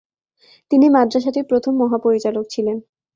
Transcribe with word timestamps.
তিনি 0.71 0.85
মাদ্রাসাটির 0.89 1.49
প্রথম 1.49 1.73
মহাপরিচালক 1.81 2.45
ছিলেন। 2.49 2.77